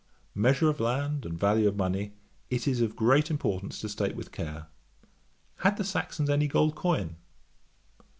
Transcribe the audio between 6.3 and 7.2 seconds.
gold coin?